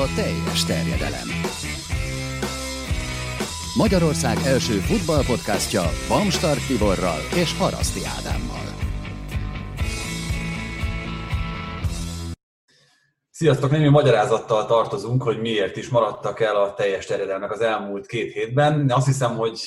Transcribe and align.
a 0.00 0.14
teljes 0.14 0.64
terjedelem. 0.64 1.28
Magyarország 3.76 4.36
első 4.46 4.72
futballpodcastja 4.72 5.82
Bamstart 6.08 6.66
Tiborral 6.66 7.20
és 7.34 7.58
Haraszti 7.58 8.00
Ádámmal. 8.18 8.66
Sziasztok! 13.30 13.70
Némi 13.70 13.88
magyarázattal 13.88 14.66
tartozunk, 14.66 15.22
hogy 15.22 15.40
miért 15.40 15.76
is 15.76 15.88
maradtak 15.88 16.40
el 16.40 16.56
a 16.56 16.74
teljes 16.74 17.06
terjedelmek 17.06 17.50
az 17.50 17.60
elmúlt 17.60 18.06
két 18.06 18.32
hétben. 18.32 18.90
Azt 18.90 19.06
hiszem, 19.06 19.36
hogy 19.36 19.60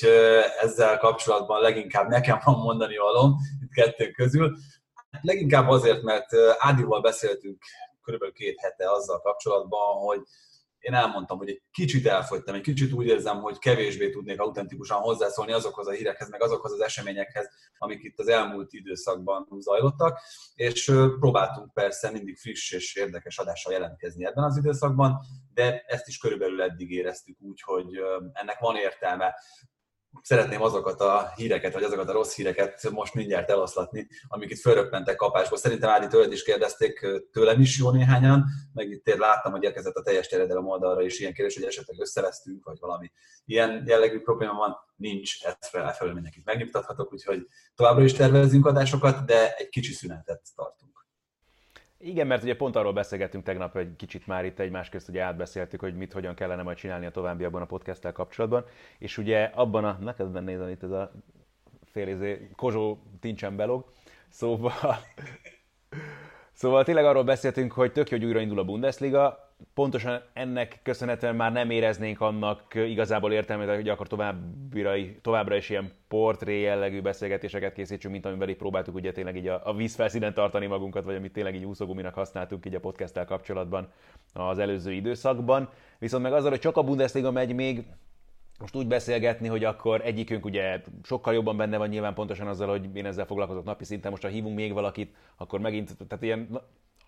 ezzel 0.62 0.98
kapcsolatban 0.98 1.60
leginkább 1.60 2.08
nekem 2.08 2.38
van 2.44 2.58
mondani 2.58 2.96
valóm 2.96 3.36
itt 3.62 3.72
kettők 3.72 4.14
közül. 4.14 4.56
Leginkább 5.20 5.68
azért, 5.68 6.02
mert 6.02 6.28
Ádival 6.58 7.00
beszéltünk 7.00 7.58
körülbelül 8.04 8.34
két 8.34 8.60
hete 8.60 8.90
azzal 8.90 9.20
kapcsolatban, 9.20 9.96
hogy 9.96 10.20
én 10.84 10.94
elmondtam, 10.94 11.38
hogy 11.38 11.48
egy 11.48 11.62
kicsit 11.70 12.06
elfogytam, 12.06 12.54
egy 12.54 12.60
kicsit 12.60 12.92
úgy 12.92 13.06
érzem, 13.06 13.40
hogy 13.40 13.58
kevésbé 13.58 14.10
tudnék 14.10 14.40
autentikusan 14.40 15.00
hozzászólni 15.00 15.52
azokhoz 15.52 15.86
a 15.86 15.90
hírekhez, 15.90 16.30
meg 16.30 16.42
azokhoz 16.42 16.72
az 16.72 16.80
eseményekhez, 16.80 17.48
amik 17.78 18.02
itt 18.02 18.18
az 18.18 18.28
elmúlt 18.28 18.72
időszakban 18.72 19.46
zajlottak, 19.58 20.20
és 20.54 20.84
próbáltunk 21.18 21.72
persze 21.72 22.10
mindig 22.10 22.36
friss 22.36 22.72
és 22.72 22.96
érdekes 22.96 23.38
adással 23.38 23.72
jelentkezni 23.72 24.24
ebben 24.24 24.44
az 24.44 24.56
időszakban, 24.56 25.18
de 25.54 25.84
ezt 25.86 26.08
is 26.08 26.18
körülbelül 26.18 26.62
eddig 26.62 26.90
éreztük 26.90 27.36
úgy, 27.40 27.60
hogy 27.60 27.86
ennek 28.32 28.58
van 28.58 28.76
értelme 28.76 29.34
szeretném 30.22 30.62
azokat 30.62 31.00
a 31.00 31.32
híreket, 31.36 31.72
vagy 31.72 31.82
azokat 31.82 32.08
a 32.08 32.12
rossz 32.12 32.34
híreket 32.34 32.90
most 32.90 33.14
mindjárt 33.14 33.50
eloszlatni, 33.50 34.08
amik 34.28 34.50
itt 34.50 34.60
fölröppentek 34.60 35.16
kapásból. 35.16 35.58
Szerintem 35.58 35.90
Ádi 35.90 36.06
tőled 36.06 36.32
is 36.32 36.42
kérdezték 36.42 37.06
tőlem 37.32 37.60
is 37.60 37.78
jó 37.78 37.90
néhányan, 37.90 38.44
meg 38.72 38.90
itt 38.90 39.08
én 39.08 39.18
láttam, 39.18 39.52
hogy 39.52 39.62
érkezett 39.62 39.94
a 39.94 40.02
teljes 40.02 40.28
terjedelem 40.28 40.66
oldalra 40.66 41.02
is 41.02 41.18
ilyen 41.18 41.32
kérdés, 41.32 41.54
hogy 41.54 41.64
esetleg 41.64 42.00
összevesztünk, 42.00 42.64
vagy 42.64 42.78
valami 42.80 43.12
ilyen 43.44 43.84
jellegű 43.86 44.20
probléma 44.20 44.52
van. 44.52 44.76
Nincs, 44.96 45.44
ezt 45.44 45.66
felfelől 45.66 46.14
mindenkit 46.14 46.44
megnyugtathatok, 46.44 47.12
úgyhogy 47.12 47.46
továbbra 47.74 48.04
is 48.04 48.12
tervezünk 48.12 48.66
adásokat, 48.66 49.26
de 49.26 49.54
egy 49.54 49.68
kicsi 49.68 49.92
szünetet 49.92 50.42
tartunk. 50.54 50.83
Igen, 52.04 52.26
mert 52.26 52.42
ugye 52.42 52.56
pont 52.56 52.76
arról 52.76 52.92
beszélgettünk 52.92 53.44
tegnap, 53.44 53.72
hogy 53.72 53.96
kicsit 53.96 54.26
már 54.26 54.44
itt 54.44 54.58
egymás 54.58 54.88
közt 54.88 55.08
ugye 55.08 55.22
átbeszéltük, 55.22 55.80
hogy 55.80 55.96
mit 55.96 56.12
hogyan 56.12 56.34
kellene 56.34 56.62
majd 56.62 56.76
csinálni 56.76 57.06
a 57.06 57.10
továbbiakban 57.10 57.62
a 57.62 57.66
podcasttel 57.66 58.12
kapcsolatban, 58.12 58.64
és 58.98 59.18
ugye 59.18 59.42
abban 59.54 59.84
a, 59.84 59.98
neked 60.00 60.44
nézni 60.44 60.70
itt 60.70 60.82
ez 60.82 60.90
a 60.90 61.12
fél 61.84 62.08
izé, 62.08 62.48
Kozsó 62.56 62.98
tincsen 63.20 63.56
belog, 63.56 63.84
szóval, 64.28 64.96
szóval 66.52 66.84
tényleg 66.84 67.04
arról 67.04 67.24
beszéltünk, 67.24 67.72
hogy 67.72 67.92
tök 67.92 68.10
jó, 68.10 68.16
hogy 68.16 68.26
újra 68.26 68.40
indul 68.40 68.58
a 68.58 68.64
Bundesliga, 68.64 69.43
pontosan 69.74 70.22
ennek 70.32 70.80
köszönhetően 70.82 71.36
már 71.36 71.52
nem 71.52 71.70
éreznénk 71.70 72.20
annak 72.20 72.74
igazából 72.74 73.32
értelmét, 73.32 73.74
hogy 73.74 73.88
akkor 73.88 74.06
továbbra, 74.06 74.92
továbbra 75.22 75.56
is 75.56 75.70
ilyen 75.70 75.92
portré 76.08 76.60
jellegű 76.60 77.00
beszélgetéseket 77.00 77.72
készítsünk, 77.72 78.12
mint 78.12 78.26
amivel 78.26 78.48
itt 78.48 78.58
próbáltuk 78.58 78.94
ugye 78.94 79.12
tényleg 79.12 79.36
így 79.36 79.48
a, 79.48 79.60
a 79.64 79.74
vízfelszínen 79.74 80.34
tartani 80.34 80.66
magunkat, 80.66 81.04
vagy 81.04 81.14
amit 81.14 81.32
tényleg 81.32 81.54
így 81.54 81.64
úszóguminak 81.64 82.14
használtunk 82.14 82.66
így 82.66 82.74
a 82.74 82.80
podcasttel 82.80 83.24
kapcsolatban 83.24 83.88
az 84.32 84.58
előző 84.58 84.92
időszakban. 84.92 85.68
Viszont 85.98 86.22
meg 86.22 86.32
azzal, 86.32 86.50
hogy 86.50 86.60
csak 86.60 86.76
a 86.76 86.82
Bundesliga 86.82 87.30
megy 87.30 87.54
még, 87.54 87.84
most 88.58 88.76
úgy 88.76 88.86
beszélgetni, 88.86 89.48
hogy 89.48 89.64
akkor 89.64 90.00
egyikünk 90.04 90.44
ugye 90.44 90.80
sokkal 91.02 91.34
jobban 91.34 91.56
benne 91.56 91.76
van 91.76 91.88
nyilván 91.88 92.14
pontosan 92.14 92.46
azzal, 92.46 92.68
hogy 92.68 92.96
én 92.96 93.06
ezzel 93.06 93.26
foglalkozok 93.26 93.64
napi 93.64 93.84
szinten, 93.84 94.10
most 94.10 94.22
ha 94.22 94.28
hívunk 94.28 94.56
még 94.56 94.72
valakit, 94.72 95.14
akkor 95.36 95.60
megint, 95.60 95.96
tehát 96.08 96.24
ilyen 96.24 96.60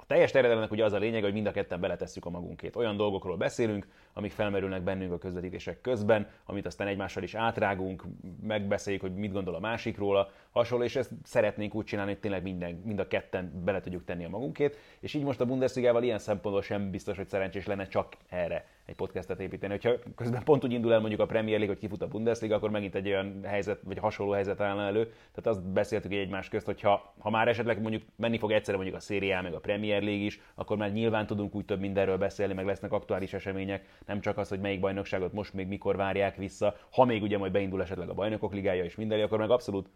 teljes 0.07 0.31
terjedelemnek 0.31 0.71
ugye 0.71 0.85
az 0.85 0.93
a 0.93 0.99
lényeg, 0.99 1.23
hogy 1.23 1.33
mind 1.33 1.47
a 1.47 1.51
ketten 1.51 1.81
beletesszük 1.81 2.25
a 2.25 2.31
magunkét. 2.31 2.77
Olyan 2.77 2.97
dolgokról 2.97 3.37
beszélünk, 3.37 3.87
amik 4.13 4.33
felmerülnek 4.33 4.83
bennünk 4.83 5.13
a 5.13 5.19
közvetítések 5.19 5.81
közben, 5.81 6.29
amit 6.45 6.67
aztán 6.67 6.87
egymással 6.87 7.23
is 7.23 7.35
átrágunk, 7.35 8.03
megbeszéljük, 8.43 9.03
hogy 9.03 9.15
mit 9.15 9.33
gondol 9.33 9.55
a 9.55 9.61
másikról, 9.61 10.17
a 10.17 10.31
hasonló, 10.51 10.85
és 10.85 10.97
ezt 10.97 11.11
szeretnénk 11.25 11.75
úgy 11.75 11.85
csinálni, 11.85 12.11
hogy 12.11 12.21
tényleg 12.21 12.43
minden, 12.43 12.83
mind 12.85 12.99
a 12.99 13.09
ketten 13.09 13.63
bele 13.65 13.81
tudjuk 13.81 14.05
tenni 14.05 14.25
a 14.25 14.29
magunkét, 14.29 14.77
és 15.01 15.15
így 15.15 15.23
most 15.23 15.41
a 15.41 15.47
Bundesligával 15.47 16.03
ilyen 16.03 16.19
szempontból 16.19 16.63
sem 16.63 16.91
biztos, 16.91 17.17
hogy 17.17 17.29
szerencsés 17.29 17.67
lenne 17.67 17.87
csak 17.87 18.17
erre 18.29 18.67
egy 18.87 18.95
podcastet 18.95 19.41
építeni. 19.41 19.73
Hogyha 19.73 19.93
közben 20.15 20.45
pont 20.45 20.65
úgy 20.65 20.73
indul 20.73 20.93
el 20.93 21.01
mondjuk 21.01 21.21
a 21.21 21.27
Premier 21.27 21.59
League, 21.59 21.75
hogy 21.75 21.83
kifut 21.83 22.03
a 22.03 22.09
Bundesliga, 22.09 22.55
akkor 22.55 22.71
megint 22.71 22.95
egy 22.95 23.07
olyan 23.07 23.41
helyzet, 23.45 23.81
vagy 23.85 23.99
hasonló 23.99 24.33
helyzet 24.33 24.61
állna 24.61 24.83
elő. 24.83 25.05
Tehát 25.05 25.47
azt 25.47 25.63
beszéltük 25.73 26.13
egy 26.13 26.19
egymás 26.19 26.49
közt, 26.49 26.67
hogy 26.67 26.81
ha, 26.81 27.15
ha 27.19 27.31
már 27.31 27.49
esetleg 27.49 27.81
mondjuk 27.81 28.03
menni 28.17 28.39
fog 28.39 28.53
egyszerre 28.53 28.77
mondjuk 28.77 28.97
a 28.97 29.01
Serie 29.01 29.41
meg 29.41 29.55
a 29.55 29.61
Premier 29.61 30.03
League 30.03 30.25
is, 30.25 30.41
akkor 30.55 30.77
már 30.77 30.93
nyilván 30.93 31.27
tudunk 31.27 31.55
úgy 31.55 31.65
több 31.65 31.81
mindenről 31.81 32.19
beszélni, 32.19 32.55
meg 32.55 32.67
lesznek 32.67 32.93
aktuális 32.93 33.33
események, 33.33 33.85
nem 34.07 34.21
csak 34.21 34.39
az, 34.39 34.49
hogy 34.49 34.61
melyik 34.61 34.81
bajnokságot 34.81 35.33
most 35.33 35.55
még 35.55 35.67
mikor 35.67 35.97
várják 35.97 36.37
vissza, 36.37 36.77
ha 36.91 37.05
még 37.05 37.23
ugye 37.23 37.39
majd 37.39 37.53
beindul 37.53 37.83
esetleg 37.83 38.09
a 38.09 38.15
bajnokok 38.15 38.53
ligája 38.53 38.85
és 38.85 38.97
minden, 38.97 39.21
akkor 39.21 39.39
meg 39.39 39.51
abszolút 39.51 39.89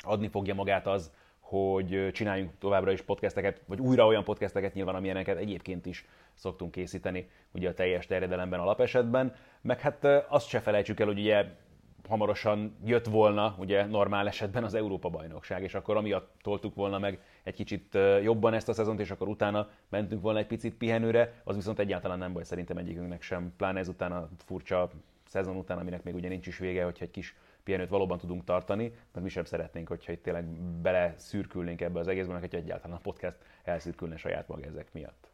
adni 0.00 0.28
fogja 0.28 0.54
magát 0.54 0.86
az, 0.86 1.12
hogy 1.40 2.10
csináljunk 2.12 2.50
továbbra 2.58 2.92
is 2.92 3.02
podcasteket, 3.02 3.60
vagy 3.66 3.80
újra 3.80 4.06
olyan 4.06 4.24
podcasteket 4.24 4.74
nyilván, 4.74 4.94
amilyeneket 4.94 5.38
egyébként 5.38 5.86
is 5.86 6.04
szoktunk 6.34 6.70
készíteni, 6.70 7.28
ugye 7.52 7.68
a 7.68 7.74
teljes 7.74 8.06
terjedelemben 8.06 8.60
alapesetben. 8.60 9.34
Meg 9.60 9.80
hát 9.80 10.04
azt 10.28 10.48
se 10.48 10.60
felejtsük 10.60 11.00
el, 11.00 11.06
hogy 11.06 11.18
ugye 11.18 11.44
hamarosan 12.08 12.76
jött 12.84 13.06
volna, 13.06 13.54
ugye 13.58 13.86
normál 13.86 14.26
esetben 14.26 14.64
az 14.64 14.74
Európa-bajnokság, 14.74 15.62
és 15.62 15.74
akkor 15.74 15.96
amiatt 15.96 16.34
toltuk 16.42 16.74
volna 16.74 16.98
meg 16.98 17.20
egy 17.42 17.54
kicsit 17.54 17.98
jobban 18.22 18.54
ezt 18.54 18.68
a 18.68 18.72
szezont, 18.72 19.00
és 19.00 19.10
akkor 19.10 19.28
utána 19.28 19.68
mentünk 19.88 20.22
volna 20.22 20.38
egy 20.38 20.46
picit 20.46 20.74
pihenőre, 20.74 21.32
az 21.44 21.54
viszont 21.54 21.78
egyáltalán 21.78 22.18
nem 22.18 22.32
baj 22.32 22.44
szerintem 22.44 22.76
egyikünknek 22.76 23.22
sem, 23.22 23.52
pláne 23.56 23.78
ezután 23.78 24.12
a 24.12 24.28
furcsa 24.44 24.90
szezon 25.26 25.56
után, 25.56 25.78
aminek 25.78 26.02
még 26.02 26.14
ugye 26.14 26.28
nincs 26.28 26.46
is 26.46 26.58
vége, 26.58 26.84
hogyha 26.84 27.04
egy 27.04 27.10
kis 27.10 27.36
pihenőt 27.62 27.88
valóban 27.88 28.18
tudunk 28.18 28.44
tartani, 28.44 28.92
mert 29.12 29.24
mi 29.24 29.28
sem 29.28 29.44
szeretnénk, 29.44 29.88
hogyha 29.88 30.12
itt 30.12 30.22
tényleg 30.22 30.44
bele 30.60 31.14
szürkülnénk 31.16 31.80
ebbe 31.80 31.98
az 31.98 32.08
egészben, 32.08 32.40
hogy 32.40 32.54
egyáltalán 32.54 32.96
a 32.96 33.00
podcast 33.00 33.36
elszürkülne 33.62 34.16
saját 34.16 34.48
maga 34.48 34.62
ezek 34.62 34.92
miatt. 34.92 35.33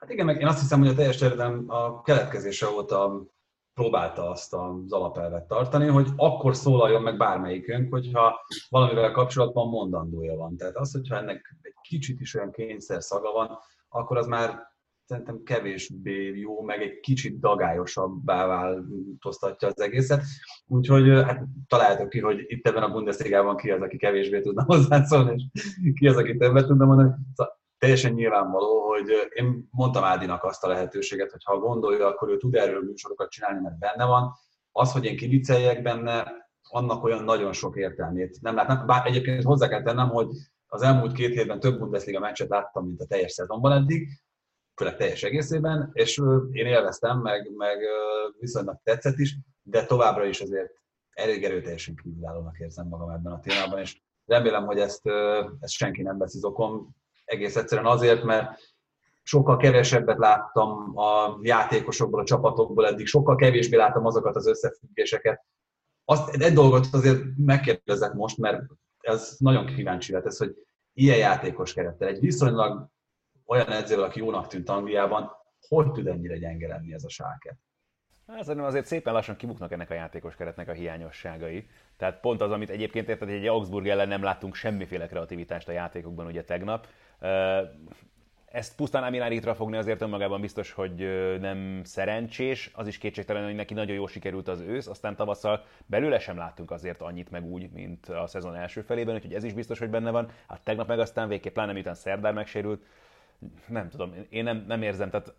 Hát 0.00 0.10
igen, 0.10 0.26
meg 0.26 0.40
én 0.40 0.46
azt 0.46 0.60
hiszem, 0.60 0.78
hogy 0.78 0.88
a 0.88 0.94
teljes 0.94 1.16
területen 1.16 1.64
a 1.66 2.02
keletkezése 2.02 2.68
óta 2.68 3.26
próbálta 3.74 4.30
azt 4.30 4.54
az 4.54 4.92
alapelvet 4.92 5.46
tartani, 5.46 5.86
hogy 5.86 6.08
akkor 6.16 6.56
szólaljon 6.56 7.02
meg 7.02 7.16
bármelyikünk, 7.16 7.92
hogyha 7.92 8.40
valamivel 8.68 9.12
kapcsolatban 9.12 9.68
mondandója 9.68 10.36
van. 10.36 10.56
Tehát 10.56 10.76
az, 10.76 10.92
hogyha 10.92 11.16
ennek 11.16 11.56
egy 11.62 11.74
kicsit 11.82 12.20
is 12.20 12.34
olyan 12.34 12.50
kényszer 12.50 13.02
szaga 13.02 13.32
van, 13.32 13.58
akkor 13.88 14.16
az 14.16 14.26
már 14.26 14.68
szerintem 15.04 15.42
kevésbé 15.42 16.38
jó, 16.38 16.62
meg 16.62 16.82
egy 16.82 17.00
kicsit 17.00 17.38
dagályosabbá 17.38 18.46
változtatja 18.46 19.68
az 19.68 19.80
egészet. 19.80 20.22
Úgyhogy 20.66 21.08
hát 21.08 21.44
találtok 21.66 22.08
ki, 22.08 22.20
hogy 22.20 22.44
itt 22.46 22.66
ebben 22.66 22.82
a 22.82 22.92
Bundesligában 22.92 23.56
ki 23.56 23.70
az, 23.70 23.80
aki 23.80 23.96
kevésbé 23.96 24.40
tudna 24.40 24.64
hozzászólni, 24.72 25.50
és 25.52 25.92
ki 25.94 26.08
az, 26.08 26.16
aki 26.16 26.36
többet 26.36 26.66
tudna 26.66 26.84
mondani. 26.84 27.10
Szóval 27.34 27.59
teljesen 27.80 28.12
nyilvánvaló, 28.12 28.88
hogy 28.88 29.30
én 29.32 29.68
mondtam 29.70 30.04
Ádinak 30.04 30.44
azt 30.44 30.64
a 30.64 30.68
lehetőséget, 30.68 31.30
hogy 31.30 31.44
ha 31.44 31.58
gondolja, 31.58 32.06
akkor 32.06 32.28
ő 32.28 32.36
tud 32.36 32.54
erről 32.54 32.82
műsorokat 32.82 33.30
csinálni, 33.30 33.60
mert 33.60 33.78
benne 33.78 34.04
van. 34.04 34.32
Az, 34.72 34.92
hogy 34.92 35.04
én 35.04 35.16
kivicceljek 35.16 35.82
benne, 35.82 36.32
annak 36.62 37.04
olyan 37.04 37.24
nagyon 37.24 37.52
sok 37.52 37.76
értelmét 37.76 38.40
nem 38.40 38.54
látnak. 38.54 38.86
Bár 38.86 39.06
egyébként 39.06 39.42
hozzá 39.42 39.68
kell 39.68 39.82
tennem, 39.82 40.08
hogy 40.08 40.28
az 40.66 40.82
elmúlt 40.82 41.12
két 41.12 41.34
hétben 41.34 41.60
több 41.60 41.78
Bundesliga 41.78 42.20
meccset 42.20 42.48
láttam, 42.48 42.86
mint 42.86 43.00
a 43.00 43.06
teljes 43.06 43.32
szezonban 43.32 43.72
eddig, 43.72 44.08
főleg 44.76 44.96
teljes 44.96 45.22
egészében, 45.22 45.90
és 45.92 46.18
én 46.50 46.66
élveztem, 46.66 47.18
meg, 47.18 47.50
meg 47.56 47.78
viszonylag 48.38 48.80
tetszett 48.82 49.18
is, 49.18 49.36
de 49.62 49.84
továbbra 49.84 50.24
is 50.24 50.40
azért 50.40 50.70
elég 51.10 51.44
erőteljesen 51.44 51.94
kívülállónak 51.94 52.58
érzem 52.58 52.86
magam 52.86 53.10
ebben 53.10 53.32
a 53.32 53.40
témában, 53.40 53.78
és 53.78 54.00
remélem, 54.26 54.66
hogy 54.66 54.78
ezt, 54.78 55.06
ezt 55.60 55.72
senki 55.72 56.02
nem 56.02 56.18
veszi 56.18 56.38
okom, 56.42 56.98
egész 57.30 57.56
egyszerűen 57.56 57.86
azért, 57.86 58.22
mert 58.22 58.60
sokkal 59.22 59.56
kevesebbet 59.56 60.18
láttam 60.18 60.98
a 60.98 61.38
játékosokból, 61.42 62.20
a 62.20 62.24
csapatokból 62.24 62.86
eddig, 62.86 63.06
sokkal 63.06 63.36
kevésbé 63.36 63.76
láttam 63.76 64.06
azokat 64.06 64.36
az 64.36 64.46
összefüggéseket. 64.46 65.44
Azt, 66.04 66.28
egy 66.28 66.52
dolgot 66.52 66.86
azért 66.92 67.22
megkérdezek 67.36 68.12
most, 68.12 68.38
mert 68.38 68.62
ez 69.00 69.36
nagyon 69.38 69.66
kíváncsi 69.66 70.12
lett, 70.12 70.26
ez, 70.26 70.36
hogy 70.36 70.54
ilyen 70.92 71.18
játékos 71.18 71.72
kerettel, 71.72 72.08
egy 72.08 72.20
viszonylag 72.20 72.88
olyan 73.46 73.70
edző, 73.70 74.02
aki 74.02 74.18
jónak 74.18 74.46
tűnt 74.46 74.68
Angliában, 74.68 75.30
hogy 75.68 75.90
tud 75.90 76.06
ennyire 76.06 76.38
gyenge 76.38 76.68
lenni 76.68 76.92
ez 76.92 77.04
a 77.04 77.08
sáke? 77.08 77.58
Hát 78.26 78.42
szerintem 78.42 78.68
azért 78.68 78.86
szépen 78.86 79.12
lassan 79.12 79.36
kibuknak 79.36 79.72
ennek 79.72 79.90
a 79.90 79.94
játékos 79.94 80.34
keretnek 80.34 80.68
a 80.68 80.72
hiányosságai. 80.72 81.66
Tehát 81.96 82.20
pont 82.20 82.40
az, 82.40 82.50
amit 82.50 82.70
egyébként 82.70 83.08
érted, 83.08 83.28
hogy 83.28 83.36
egy 83.36 83.46
Augsburg 83.46 83.88
ellen 83.88 84.08
nem 84.08 84.22
láttunk 84.22 84.54
semmiféle 84.54 85.06
kreativitást 85.06 85.68
a 85.68 85.72
játékokban 85.72 86.26
ugye 86.26 86.44
tegnap. 86.44 86.86
Ezt 88.46 88.76
pusztán 88.76 89.02
Amináritra 89.02 89.54
fogni 89.54 89.76
azért 89.76 90.00
önmagában 90.00 90.40
biztos, 90.40 90.72
hogy 90.72 90.96
nem 91.40 91.80
szerencsés. 91.84 92.70
Az 92.74 92.86
is 92.86 92.98
kétségtelen, 92.98 93.44
hogy 93.44 93.54
neki 93.54 93.74
nagyon 93.74 93.94
jól 93.94 94.08
sikerült 94.08 94.48
az 94.48 94.60
ősz, 94.60 94.86
aztán 94.86 95.16
tavasszal 95.16 95.64
belőle 95.86 96.18
sem 96.18 96.36
láttunk 96.36 96.70
azért 96.70 97.02
annyit 97.02 97.30
meg 97.30 97.44
úgy, 97.44 97.70
mint 97.70 98.08
a 98.08 98.26
szezon 98.26 98.54
első 98.54 98.80
felében, 98.80 99.14
úgyhogy 99.14 99.34
ez 99.34 99.44
is 99.44 99.52
biztos, 99.52 99.78
hogy 99.78 99.90
benne 99.90 100.10
van. 100.10 100.30
Hát 100.48 100.64
tegnap 100.64 100.88
meg 100.88 100.98
aztán 100.98 101.28
végképp, 101.28 101.52
pláne 101.52 101.72
miután 101.72 101.94
Szerdár 101.94 102.32
megsérült, 102.32 102.82
nem 103.66 103.88
tudom, 103.88 104.14
én 104.28 104.44
nem, 104.44 104.64
nem 104.66 104.82
érzem, 104.82 105.10
tehát 105.10 105.34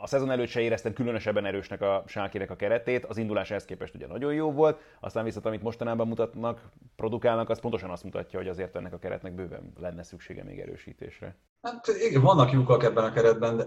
a 0.00 0.06
szezon 0.06 0.30
előtt 0.30 0.48
se 0.48 0.60
éreztem 0.60 0.92
különösebben 0.92 1.44
erősnek 1.44 1.80
a 1.80 2.04
Sákinek 2.06 2.50
a 2.50 2.56
keretét, 2.56 3.04
az 3.04 3.16
indulás 3.16 3.50
ehhez 3.50 3.64
képest 3.64 3.94
ugye 3.94 4.06
nagyon 4.06 4.34
jó 4.34 4.52
volt, 4.52 4.80
aztán 5.00 5.24
viszont 5.24 5.46
amit 5.46 5.62
mostanában 5.62 6.08
mutatnak, 6.08 6.62
produkálnak, 6.96 7.48
az 7.48 7.60
pontosan 7.60 7.90
azt 7.90 8.04
mutatja, 8.04 8.38
hogy 8.38 8.48
azért 8.48 8.76
ennek 8.76 8.92
a 8.92 8.98
keretnek 8.98 9.34
bőven 9.34 9.72
lenne 9.80 10.02
szüksége 10.02 10.44
még 10.44 10.58
erősítésre. 10.58 11.36
Hát 11.62 11.86
igen, 12.08 12.22
vannak 12.22 12.52
lyukak 12.52 12.82
ebben 12.82 13.04
a 13.04 13.12
keretben, 13.12 13.56
de 13.56 13.64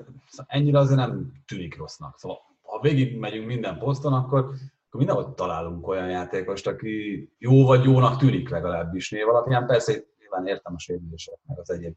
ennyire 0.48 0.80
azért 0.80 1.00
nem 1.00 1.32
tűnik 1.46 1.78
rossznak. 1.78 2.18
Szóval 2.18 2.40
ha 2.62 2.80
végig 2.80 3.18
megyünk 3.18 3.48
minden 3.48 3.78
poszton, 3.78 4.14
akkor, 4.14 4.40
akkor 4.40 5.00
mindenhol 5.00 5.34
találunk 5.34 5.88
olyan 5.88 6.10
játékost, 6.10 6.68
aki 6.68 7.30
jó 7.38 7.66
vagy 7.66 7.84
jónak 7.84 8.18
tűnik 8.18 8.50
legalábbis 8.50 9.12
név 9.12 9.28
alapján. 9.28 9.68
Persze 9.68 9.94
nyilván 10.20 10.48
értem 10.48 10.74
a 10.76 10.80
sérülések, 10.80 11.38
meg 11.48 11.60
az 11.60 11.72
egyéb 11.72 11.96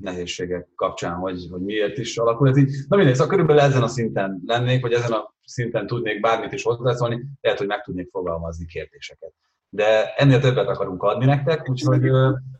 nehézségek 0.00 0.68
kapcsán, 0.74 1.14
hogy, 1.14 1.46
hogy 1.50 1.60
miért 1.60 1.98
is 1.98 2.16
alakul 2.16 2.48
ez 2.48 2.56
így. 2.56 2.70
Na 2.88 2.96
mindegy, 2.96 3.14
szóval 3.14 3.30
körülbelül 3.30 3.62
ezen 3.62 3.82
a 3.82 3.88
szinten 3.88 4.42
lennék, 4.46 4.82
vagy 4.82 4.92
ezen 4.92 5.12
a 5.12 5.34
szinten 5.44 5.86
tudnék 5.86 6.20
bármit 6.20 6.52
is 6.52 6.62
hozzászólni, 6.62 7.24
lehet, 7.40 7.58
hogy 7.58 7.68
meg 7.68 7.82
tudnék 7.82 8.08
fogalmazni 8.10 8.66
kérdéseket 8.66 9.32
de 9.74 10.14
ennél 10.16 10.40
többet 10.40 10.68
akarunk 10.68 11.02
adni 11.02 11.24
nektek, 11.24 11.68
úgyhogy... 11.70 12.10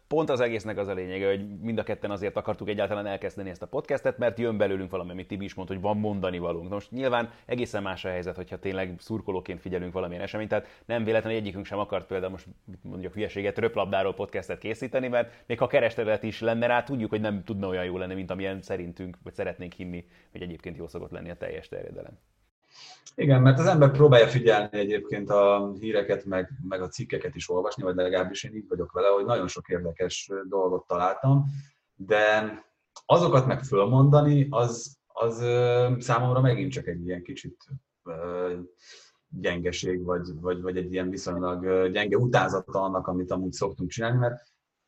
Pont 0.08 0.30
az 0.30 0.40
egésznek 0.40 0.78
az 0.78 0.88
a 0.88 0.92
lényege, 0.92 1.28
hogy 1.28 1.58
mind 1.60 1.78
a 1.78 1.82
ketten 1.82 2.10
azért 2.10 2.36
akartuk 2.36 2.68
egyáltalán 2.68 3.06
elkezdeni 3.06 3.50
ezt 3.50 3.62
a 3.62 3.66
podcastet, 3.66 4.18
mert 4.18 4.38
jön 4.38 4.56
belőlünk 4.56 4.90
valami, 4.90 5.10
amit 5.10 5.28
Tibi 5.28 5.44
is 5.44 5.54
mondta, 5.54 5.74
hogy 5.74 5.82
van 5.82 5.96
mondani 5.96 6.38
valunk. 6.38 6.70
most 6.70 6.90
nyilván 6.90 7.30
egészen 7.46 7.82
más 7.82 8.04
a 8.04 8.08
helyzet, 8.08 8.36
hogyha 8.36 8.58
tényleg 8.58 8.94
szurkolóként 8.98 9.60
figyelünk 9.60 9.92
valamilyen 9.92 10.22
eseményt, 10.22 10.48
tehát 10.48 10.66
nem 10.84 11.04
véletlenül 11.04 11.38
egyikünk 11.38 11.64
sem 11.64 11.78
akart 11.78 12.06
például 12.06 12.30
most 12.30 12.46
mondjuk 12.82 13.14
hülyeséget 13.14 13.58
röplabdáról 13.58 14.14
podcastet 14.14 14.58
készíteni, 14.58 15.08
mert 15.08 15.32
még 15.46 15.58
ha 15.58 15.66
keresletet 15.66 16.22
is 16.22 16.40
lenne 16.40 16.66
rá, 16.66 16.82
tudjuk, 16.82 17.10
hogy 17.10 17.20
nem 17.20 17.44
tudna 17.44 17.68
olyan 17.68 17.84
jó 17.84 17.98
lenni, 17.98 18.14
mint 18.14 18.30
amilyen 18.30 18.62
szerintünk, 18.62 19.16
vagy 19.22 19.34
szeretnénk 19.34 19.72
hinni, 19.72 20.06
hogy 20.32 20.42
egyébként 20.42 20.76
jó 20.76 20.86
szokott 20.86 21.10
lenni 21.10 21.30
a 21.30 21.36
teljes 21.36 21.68
terjedelem. 21.68 22.18
Igen, 23.16 23.42
mert 23.42 23.58
az 23.58 23.66
ember 23.66 23.90
próbálja 23.90 24.26
figyelni 24.26 24.78
egyébként 24.78 25.30
a 25.30 25.72
híreket, 25.80 26.24
meg, 26.24 26.50
meg 26.68 26.82
a 26.82 26.88
cikkeket 26.88 27.34
is 27.34 27.50
olvasni, 27.50 27.82
vagy 27.82 27.94
legalábbis 27.94 28.44
én 28.44 28.54
így 28.54 28.68
vagyok 28.68 28.92
vele, 28.92 29.08
hogy 29.08 29.24
nagyon 29.24 29.48
sok 29.48 29.68
érdekes 29.68 30.30
dolgot 30.48 30.86
találtam, 30.86 31.44
de 31.94 32.58
azokat 33.06 33.46
meg 33.46 33.62
fölmondani, 33.62 34.46
az, 34.50 34.98
az 35.06 35.36
számomra 35.98 36.40
megint 36.40 36.72
csak 36.72 36.86
egy 36.86 37.06
ilyen 37.06 37.22
kicsit 37.22 37.56
gyengeség, 39.28 40.04
vagy, 40.04 40.40
vagy, 40.40 40.62
vagy 40.62 40.76
egy 40.76 40.92
ilyen 40.92 41.10
viszonylag 41.10 41.90
gyenge 41.92 42.16
utázata 42.16 42.82
annak, 42.82 43.06
amit 43.06 43.30
amúgy 43.30 43.52
szoktunk 43.52 43.90
csinálni, 43.90 44.18
mert 44.18 44.42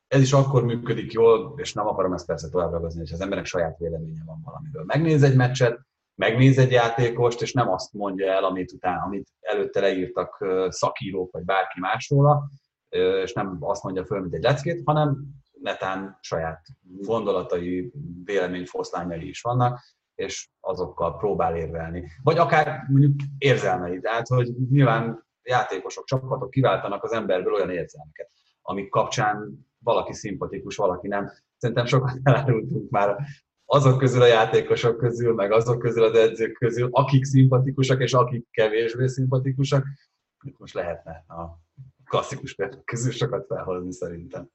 ez 0.06 0.20
is 0.20 0.32
akkor 0.32 0.64
működik 0.64 1.12
jól, 1.12 1.54
és 1.56 1.72
nem 1.72 1.86
akarom 1.86 2.12
ezt 2.12 2.26
persze 2.26 2.48
tovább 2.48 2.82
hogy 2.82 3.12
az 3.12 3.20
emberek 3.20 3.44
saját 3.44 3.78
véleménye 3.78 4.22
van 4.26 4.40
valamiről. 4.44 4.84
Megnéz 4.84 5.22
egy 5.22 5.36
meccset, 5.36 5.85
megnéz 6.16 6.58
egy 6.58 6.70
játékost, 6.70 7.42
és 7.42 7.52
nem 7.52 7.68
azt 7.68 7.92
mondja 7.92 8.32
el, 8.32 8.44
amit, 8.44 8.72
után, 8.72 8.98
amit 8.98 9.28
előtte 9.40 9.80
leírtak 9.80 10.46
szakírók, 10.68 11.32
vagy 11.32 11.44
bárki 11.44 11.80
más 11.80 12.12
és 13.22 13.32
nem 13.32 13.56
azt 13.60 13.82
mondja 13.82 14.04
föl, 14.04 14.20
mint 14.20 14.34
egy 14.34 14.42
leckét, 14.42 14.82
hanem 14.84 15.18
netán 15.60 16.18
saját 16.20 16.66
gondolatai, 16.82 17.92
véleményfoszlányai 18.24 19.28
is 19.28 19.40
vannak, 19.40 19.80
és 20.14 20.48
azokkal 20.60 21.16
próbál 21.16 21.56
érvelni. 21.56 22.08
Vagy 22.22 22.38
akár 22.38 22.84
mondjuk 22.88 23.14
érzelmei, 23.38 24.00
tehát 24.00 24.28
hogy 24.28 24.54
nyilván 24.70 25.26
játékosok, 25.42 26.04
csapatok 26.04 26.50
kiváltanak 26.50 27.04
az 27.04 27.12
emberből 27.12 27.52
olyan 27.52 27.70
érzelmeket, 27.70 28.30
amik 28.62 28.88
kapcsán 28.88 29.66
valaki 29.78 30.12
szimpatikus, 30.12 30.76
valaki 30.76 31.08
nem. 31.08 31.32
Szerintem 31.56 31.86
sokat 31.86 32.18
elárultunk 32.28 32.90
már 32.90 33.16
azok 33.66 33.98
közül 33.98 34.22
a 34.22 34.26
játékosok 34.26 34.98
közül, 34.98 35.34
meg 35.34 35.52
azok 35.52 35.78
közül 35.78 36.02
az 36.02 36.14
edzők 36.14 36.52
közül, 36.52 36.88
akik 36.92 37.24
szimpatikusak 37.24 38.02
és 38.02 38.12
akik 38.12 38.46
kevésbé 38.50 39.06
szimpatikusak, 39.06 39.86
itt 40.42 40.58
most 40.58 40.74
lehetne 40.74 41.24
a 41.28 41.58
klasszikus 42.04 42.54
példák 42.54 42.84
közül 42.84 43.12
sokat 43.12 43.46
felhozni 43.46 43.92
szerintem. 43.92 44.48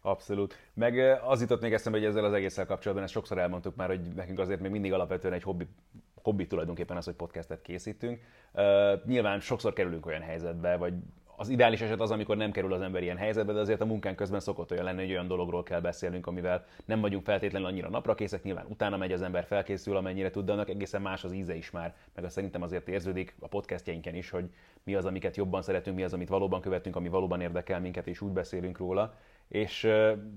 Abszolút. 0.00 0.54
Meg 0.74 1.18
az 1.24 1.40
jutott 1.40 1.60
még 1.60 1.72
eszembe, 1.72 1.98
hogy 1.98 2.06
ezzel 2.06 2.24
az 2.24 2.32
egésszel 2.32 2.66
kapcsolatban, 2.66 3.04
ezt 3.04 3.14
sokszor 3.14 3.38
elmondtuk 3.38 3.76
már, 3.76 3.88
hogy 3.88 4.00
nekünk 4.14 4.38
azért 4.38 4.60
még 4.60 4.70
mindig 4.70 4.92
alapvetően 4.92 5.34
egy 5.34 5.42
hobbi, 5.42 5.66
hobbi 6.22 6.46
tulajdonképpen 6.46 6.96
az, 6.96 7.04
hogy 7.04 7.14
podcastet 7.14 7.62
készítünk. 7.62 8.20
Uh, 8.52 9.04
nyilván 9.06 9.40
sokszor 9.40 9.72
kerülünk 9.72 10.06
olyan 10.06 10.22
helyzetbe, 10.22 10.76
vagy 10.76 10.94
az 11.40 11.48
ideális 11.48 11.80
eset 11.80 12.00
az, 12.00 12.10
amikor 12.10 12.36
nem 12.36 12.50
kerül 12.50 12.72
az 12.72 12.80
ember 12.80 13.02
ilyen 13.02 13.16
helyzetbe, 13.16 13.52
de 13.52 13.60
azért 13.60 13.80
a 13.80 13.84
munkánk 13.86 14.16
közben 14.16 14.40
szokott 14.40 14.70
olyan 14.70 14.84
lenni, 14.84 15.00
hogy 15.00 15.10
olyan 15.10 15.26
dologról 15.26 15.62
kell 15.62 15.80
beszélnünk, 15.80 16.26
amivel 16.26 16.64
nem 16.84 17.00
vagyunk 17.00 17.24
feltétlenül 17.24 17.68
annyira 17.68 17.88
napra 17.88 18.14
készek, 18.14 18.42
nyilván 18.42 18.66
utána 18.68 18.96
megy 18.96 19.12
az 19.12 19.22
ember, 19.22 19.44
felkészül, 19.44 19.96
amennyire 19.96 20.30
tud, 20.30 20.44
de 20.44 20.52
annak 20.52 20.68
egészen 20.68 21.02
más 21.02 21.24
az 21.24 21.32
íze 21.32 21.54
is 21.54 21.70
már, 21.70 21.94
meg 22.14 22.24
azt 22.24 22.34
szerintem 22.34 22.62
azért 22.62 22.88
érződik 22.88 23.34
a 23.40 23.48
podcastjeinken 23.48 24.14
is, 24.14 24.30
hogy 24.30 24.50
mi 24.82 24.94
az, 24.94 25.04
amiket 25.04 25.36
jobban 25.36 25.62
szeretünk, 25.62 25.96
mi 25.96 26.02
az, 26.02 26.12
amit 26.12 26.28
valóban 26.28 26.60
követünk, 26.60 26.96
ami 26.96 27.08
valóban 27.08 27.40
érdekel 27.40 27.80
minket, 27.80 28.06
és 28.06 28.20
úgy 28.20 28.32
beszélünk 28.32 28.78
róla 28.78 29.14
és 29.48 29.88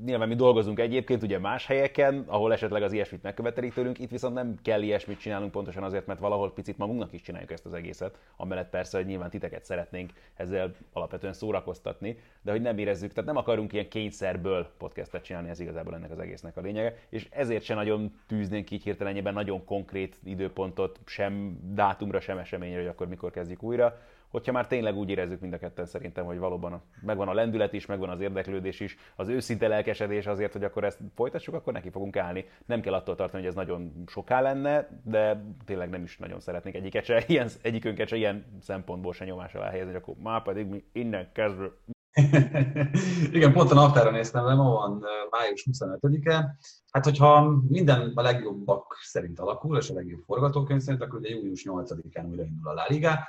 nyilván 0.06 0.28
mi 0.28 0.36
dolgozunk 0.36 0.80
egyébként 0.80 1.24
ugye 1.24 1.40
más 1.40 1.66
helyeken, 1.66 2.24
ahol 2.28 2.54
esetleg 2.54 2.84
az 2.84 2.92
ilyesmit 2.92 3.24
megkövetelik 3.24 3.74
tőlünk, 3.74 4.00
itt 4.00 4.10
viszont 4.10 4.34
nem 4.34 4.56
kell 4.64 4.82
ilyesmit 4.82 5.20
csinálnunk 5.20 5.52
pontosan 5.52 5.84
azért, 5.84 6.06
mert 6.06 6.20
valahol 6.20 6.54
picit 6.54 6.78
magunknak 6.78 7.14
is 7.14 7.22
csináljuk 7.22 7.52
ezt 7.52 7.66
az 7.66 7.74
egészet, 7.74 8.20
amellett 8.38 8.70
persze, 8.70 8.98
hogy 8.98 9.06
nyilván 9.06 9.30
titeket 9.30 9.66
szeretnénk 9.66 10.12
ezzel 10.36 10.76
alapvetően 10.94 11.34
szórakoztatni, 11.34 12.18
de 12.42 12.52
hogy 12.52 12.62
nem 12.62 12.78
érezzük, 12.78 13.14
tehát 13.14 13.30
nem 13.30 13.38
akarunk 13.38 13.74
ilyen 13.74 13.90
kényszerből 13.90 14.68
podcastet 14.78 15.24
csinálni, 15.24 15.50
ez 15.50 15.60
igazából 15.60 15.96
ennek 15.96 16.12
az 16.12 16.20
egésznek 16.20 16.58
a 16.58 16.62
lényege, 16.62 16.98
és 17.10 17.28
ezért 17.30 17.64
se 17.64 17.74
nagyon 17.74 18.20
tűznénk 18.28 18.72
így 18.72 18.84
hirtelenjében 18.84 19.34
nagyon 19.34 19.66
konkrét 19.66 20.20
időpontot, 20.24 21.00
sem 21.06 21.60
dátumra, 21.74 22.20
sem 22.20 22.38
eseményre, 22.38 22.78
hogy 22.78 22.88
akkor 22.88 23.08
mikor 23.08 23.32
kezdjük 23.32 23.64
újra, 23.64 24.00
hogyha 24.32 24.52
már 24.52 24.68
tényleg 24.68 24.96
úgy 24.96 25.10
érezzük 25.10 25.40
mind 25.40 25.54
a 25.54 25.58
ketten 25.58 25.86
szerintem, 25.86 26.26
hogy 26.26 26.38
valóban 26.38 26.82
megvan 27.02 27.28
a 27.28 27.34
lendület 27.34 27.74
is, 27.74 27.86
megvan 27.86 28.10
az 28.10 28.22
érdeklődés 28.22 28.80
is, 28.80 28.98
az 29.16 29.28
őszinte 29.28 29.68
lelkesedés 29.68 30.28
azért, 30.28 30.54
hogy 30.54 30.64
akkor 30.64 30.84
ezt 30.84 31.00
folytassuk, 31.16 31.54
akkor 31.54 31.74
neki 31.74 31.90
fogunk 31.90 32.18
állni. 32.18 32.46
Nem 32.66 32.82
kell 32.82 32.94
attól 32.94 33.16
tartani, 33.16 33.42
hogy 33.42 33.52
ez 33.52 33.58
nagyon 33.58 34.04
soká 34.08 34.42
lenne, 34.42 35.02
de 35.04 35.44
tényleg 35.66 35.90
nem 35.90 36.04
is 36.04 36.18
nagyon 36.18 36.40
szeretnék 36.40 36.76
egyiket 36.76 37.06
se, 37.06 37.24
ilyen, 37.28 37.50
egyikünket 37.62 38.08
se 38.08 38.16
ilyen 38.16 38.46
szempontból 38.62 39.14
se 39.14 39.26
nyomás 39.26 39.56
alá 39.56 39.70
helyezni, 39.70 39.92
hogy 39.92 40.02
akkor 40.02 40.16
már 40.24 40.44
pedig 40.44 40.68
mi 40.68 40.84
innen 40.92 41.30
kezdve 41.34 41.72
Igen, 43.38 43.54
pont 43.54 43.72
a 43.72 43.74
naptára 43.74 44.12
néztem 44.12 44.46
le, 44.46 44.54
ma 44.54 44.72
van 44.72 45.06
május 45.30 45.68
25-e. 45.72 46.58
Hát, 46.92 47.04
hogyha 47.04 47.62
minden 47.68 48.12
a 48.16 48.22
legjobbak 48.22 48.98
szerint 49.04 49.40
alakul, 49.40 49.78
és 49.78 49.90
a 49.90 49.94
legjobb 49.94 50.24
forgatókönyv 50.26 50.82
szerint, 50.82 51.02
akkor 51.02 51.20
ugye 51.20 51.30
július 51.30 51.66
8-án 51.68 52.30
újra 52.30 52.44
indul 52.44 52.68
a 52.68 52.74
La 52.74 52.86
Liga. 52.88 53.28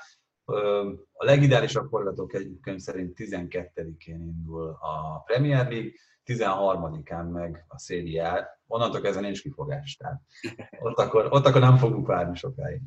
A 1.12 1.24
legideálisabb 1.24 1.88
forgatókönyv 1.88 2.78
szerint 2.78 3.16
12-én 3.16 4.20
indul 4.20 4.68
a 4.80 5.22
Premier 5.26 5.68
League, 5.68 5.90
13-án 6.24 7.32
meg 7.32 7.64
a 7.68 7.92
A. 7.92 8.60
Onnantól 8.66 9.00
kezdve 9.00 9.20
nincs 9.20 9.42
kifogás, 9.42 9.96
tehát 9.96 10.20
ott 10.80 10.98
akkor, 10.98 11.26
ott 11.30 11.46
akkor 11.46 11.60
nem 11.60 11.76
fogunk 11.76 12.06
várni 12.06 12.36
sokáig. 12.36 12.80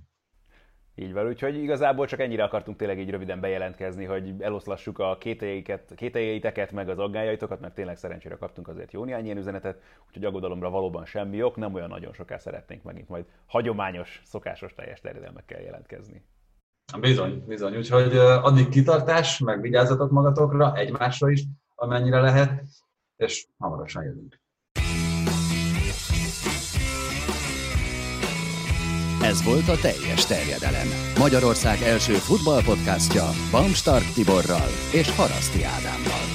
Így 0.97 1.13
van, 1.13 1.27
úgyhogy 1.27 1.55
igazából 1.55 2.05
csak 2.05 2.19
ennyire 2.19 2.43
akartunk 2.43 2.77
tényleg 2.77 2.99
így 2.99 3.09
röviden 3.09 3.39
bejelentkezni, 3.39 4.05
hogy 4.05 4.33
eloszlassuk 4.39 4.99
a 4.99 5.17
kételjeiteket, 5.95 6.71
meg 6.71 6.89
az 6.89 6.99
aggájaitokat, 6.99 7.59
mert 7.59 7.73
tényleg 7.73 7.97
szerencsére 7.97 8.35
kaptunk 8.35 8.67
azért 8.67 8.91
jó 8.91 9.03
néhány 9.03 9.25
ilyen 9.25 9.37
üzenetet, 9.37 9.81
úgyhogy 10.07 10.25
aggodalomra 10.25 10.69
valóban 10.69 11.05
semmi 11.05 11.43
ok, 11.43 11.55
nem 11.55 11.73
olyan 11.73 11.89
nagyon 11.89 12.13
soká 12.13 12.37
szeretnénk 12.37 12.83
megint 12.83 13.09
majd 13.09 13.25
hagyományos, 13.45 14.21
szokásos 14.25 14.73
teljes 14.73 15.01
terjedelmekkel 15.01 15.61
jelentkezni. 15.61 16.25
Bizony, 16.99 17.43
bizony. 17.47 17.77
Úgyhogy 17.77 18.17
addig 18.17 18.69
kitartás, 18.69 19.39
meg 19.39 19.61
vigyázzatok 19.61 20.11
magatokra, 20.11 20.75
egymásra 20.75 21.29
is, 21.29 21.43
amennyire 21.75 22.21
lehet, 22.21 22.63
és 23.15 23.47
hamarosan 23.57 24.03
jövünk. 24.03 24.43
Ez 29.21 29.43
volt 29.43 29.67
a 29.67 29.77
teljes 29.81 30.25
terjedelem. 30.25 30.87
Magyarország 31.17 31.81
első 31.81 32.13
futballpodcastja 32.13 33.23
Bamstart 33.51 34.13
Tiborral 34.13 34.69
és 34.91 35.15
Haraszti 35.15 35.63
Ádámmal. 35.63 36.34